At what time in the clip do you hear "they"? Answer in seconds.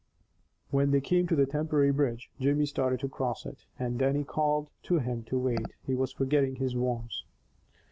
0.89-0.99